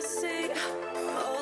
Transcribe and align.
I 0.00 0.02
see. 0.02 0.50
Oh. 0.94 1.39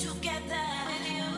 together. 0.00 1.29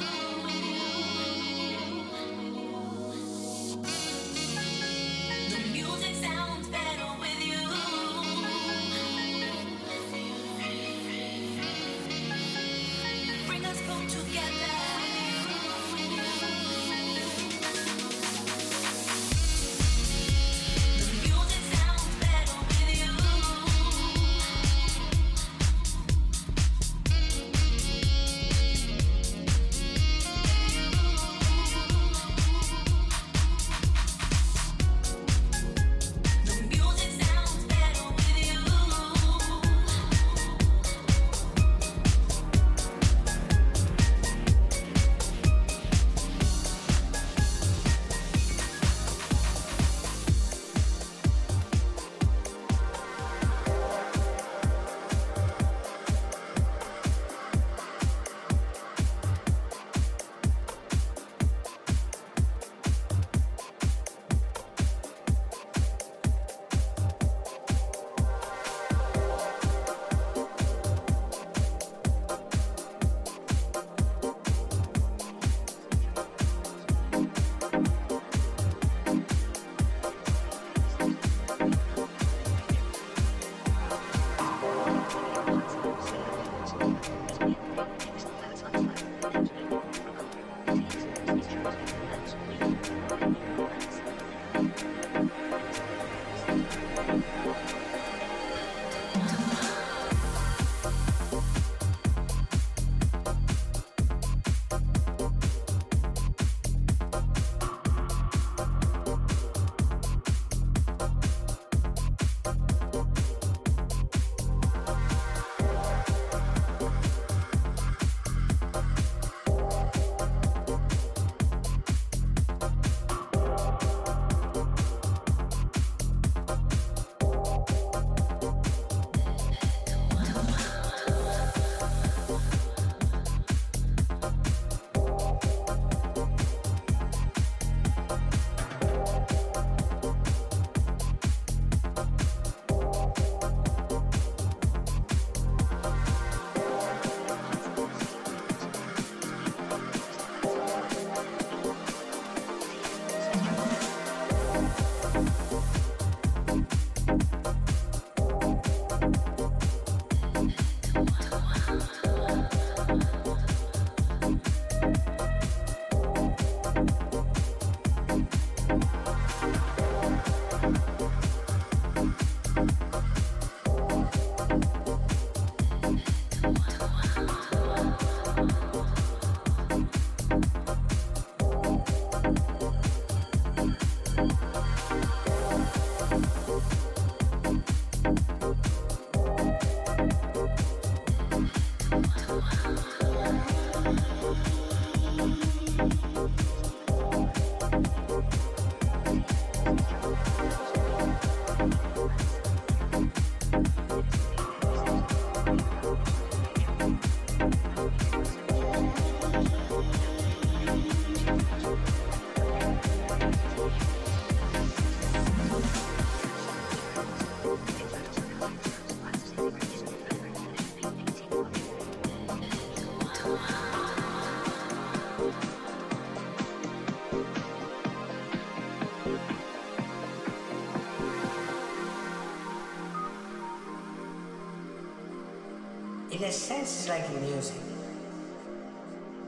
in 236.23 236.29
a 236.29 236.33
sense, 236.33 236.71
it's 236.71 236.89
like 236.89 237.21
music. 237.21 237.57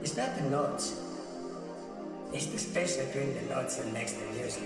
It's 0.00 0.16
not 0.16 0.36
the 0.36 0.42
notes. 0.42 1.00
It's 2.32 2.46
the 2.46 2.58
space 2.58 2.98
between 2.98 3.34
the 3.34 3.42
notes 3.52 3.80
and 3.80 3.92
next 3.92 4.12
to 4.12 4.24
music. 4.26 4.62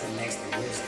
The 0.00 0.08
next 0.16 0.36
to 0.50 0.58
music. 0.58 0.83